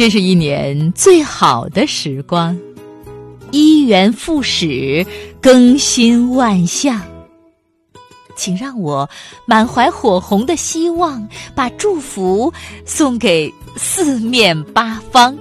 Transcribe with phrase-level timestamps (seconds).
[0.00, 2.58] 这是一年最好的时光，
[3.50, 5.06] 一元复始，
[5.42, 6.98] 更新万象。
[8.34, 9.06] 请让我
[9.44, 12.50] 满怀火红的希望，把祝福
[12.86, 15.36] 送给四面八方。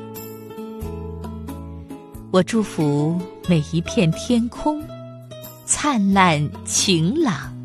[2.30, 3.18] 我祝福
[3.48, 4.84] 每一片天空
[5.64, 7.58] 灿烂晴朗，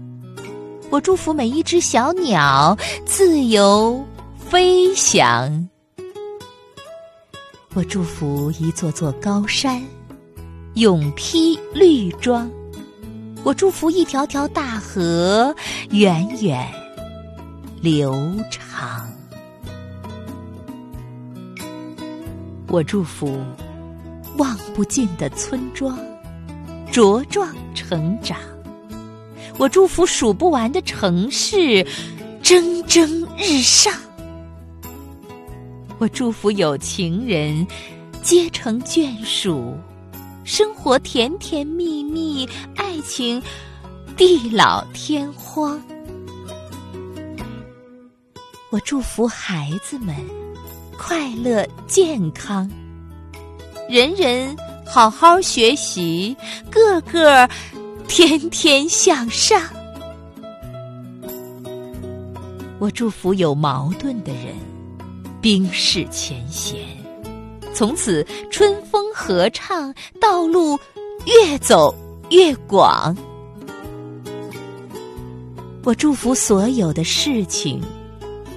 [0.91, 4.01] 我祝福每一只小鸟自由
[4.39, 5.69] 飞翔。
[7.77, 9.83] 我祝福一座座高山，
[10.75, 12.49] 永披绿装；
[13.43, 15.53] 我祝福一条条大河，
[15.91, 16.73] 源远
[17.81, 19.09] 流长。
[22.69, 23.37] 我祝福
[24.37, 25.99] 望不尽的村庄
[26.93, 28.37] 茁壮成长；
[29.59, 31.85] 我祝福数不完的城市
[32.41, 33.93] 蒸蒸日上。
[36.05, 37.67] 我祝福有情人
[38.21, 39.75] 皆成眷属，
[40.45, 43.43] 生活甜甜蜜蜜，爱情
[44.15, 45.83] 地老天荒。
[48.71, 50.15] 我祝福孩子们
[50.99, 52.71] 快乐健康，
[53.89, 56.37] 人人好好学习，
[56.71, 57.49] 个个
[58.07, 59.59] 天天向上。
[62.79, 64.74] 我祝福有矛盾的人。
[65.45, 66.81] 冰释前嫌，
[67.75, 70.75] 从此春风合唱，道路
[71.27, 71.95] 越走
[72.31, 73.15] 越广。
[75.83, 77.79] 我祝福所有的事情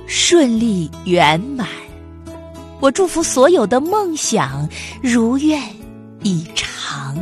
[0.06, 1.68] 顺利圆满，
[2.80, 4.66] 我祝福所有的梦想
[5.04, 5.62] 如愿
[6.24, 7.22] 以偿。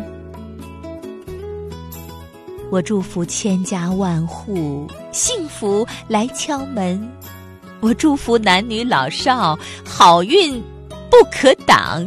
[2.70, 7.02] 我祝福千家万户幸福来敲门。
[7.86, 9.56] 我祝福男女老少
[9.86, 10.60] 好运
[11.08, 12.04] 不可挡。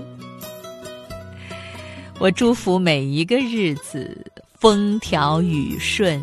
[2.18, 4.26] 我祝福每一个日子
[4.58, 6.20] 风调雨顺。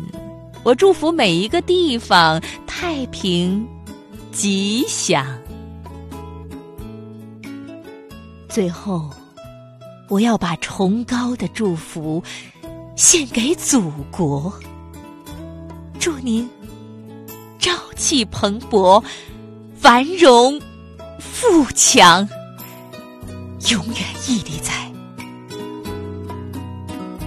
[0.62, 3.66] 我祝福每一个地方太平
[4.30, 5.26] 吉祥。
[8.46, 9.08] 最后，
[10.10, 12.22] 我要把崇高的祝福
[12.94, 14.52] 献给祖国。
[15.98, 16.46] 祝您
[17.58, 19.02] 朝气蓬勃。
[19.86, 20.60] 繁荣
[21.20, 22.28] 富强，
[23.70, 24.72] 永远屹立在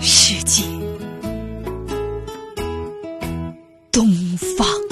[0.02, 0.66] 世界
[3.90, 4.06] 东
[4.58, 4.89] 方。